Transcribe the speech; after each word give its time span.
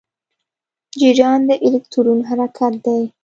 جریان 0.99 1.39
د 1.49 1.51
الکترون 1.65 2.19
حرکت 2.29 2.73
دی. 2.85 3.01